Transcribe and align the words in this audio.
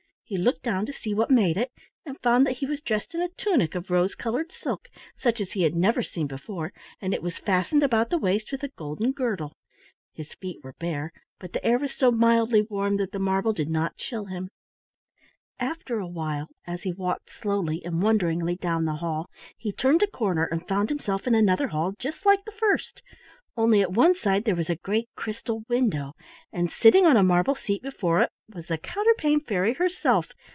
He 0.33 0.37
looked 0.37 0.63
down 0.63 0.85
to 0.85 0.93
see 0.93 1.13
what 1.13 1.29
made 1.29 1.57
it, 1.57 1.73
and 2.05 2.17
found 2.21 2.45
that 2.45 2.59
he 2.59 2.65
was 2.65 2.79
dressed 2.79 3.13
in 3.13 3.21
a 3.21 3.27
tunic 3.27 3.75
of 3.75 3.91
rose 3.91 4.15
colored 4.15 4.49
silk, 4.53 4.87
such 5.17 5.41
as 5.41 5.51
he 5.51 5.63
had 5.63 5.75
never 5.75 6.01
seen 6.01 6.25
before, 6.25 6.71
and 7.01 7.13
it 7.13 7.21
was 7.21 7.37
fastened 7.37 7.83
about 7.83 8.09
the 8.09 8.17
waist 8.17 8.49
with 8.49 8.63
a 8.63 8.69
golden 8.69 9.11
girdle. 9.11 9.57
His 10.13 10.33
feet 10.35 10.63
were 10.63 10.77
bare, 10.79 11.11
but 11.37 11.51
the 11.51 11.61
air 11.65 11.77
was 11.77 11.91
so 11.93 12.11
mildly 12.11 12.61
warm 12.61 12.95
that 12.95 13.11
the 13.11 13.19
marble 13.19 13.51
did 13.51 13.69
not 13.69 13.97
chill 13.97 14.23
him. 14.27 14.47
After 15.59 15.99
a 15.99 16.07
while, 16.07 16.47
as 16.65 16.83
he 16.83 16.93
walked 16.93 17.29
slowly 17.29 17.81
and 17.83 18.01
wonderingly 18.01 18.55
down 18.55 18.85
the 18.85 18.95
hall, 19.03 19.29
he 19.57 19.73
turned 19.73 20.01
a 20.01 20.07
corner 20.07 20.45
and 20.45 20.65
found 20.65 20.87
himself 20.87 21.27
in 21.27 21.35
another 21.35 21.67
hall 21.67 21.93
just 21.99 22.25
like 22.25 22.45
the 22.45 22.53
first, 22.53 23.01
only 23.57 23.81
at 23.81 23.91
one 23.91 24.15
side 24.15 24.45
there 24.45 24.55
was 24.55 24.69
a 24.69 24.75
great 24.77 25.09
crystal 25.17 25.65
window, 25.67 26.13
and 26.53 26.71
sitting 26.71 27.05
on 27.05 27.17
a 27.17 27.21
marble 27.21 27.53
seat 27.53 27.81
before 27.83 28.21
it 28.21 28.29
was 28.47 28.67
the 28.67 28.77
Counterpane 28.77 29.41
Fairy 29.41 29.73
herself. 29.73 30.31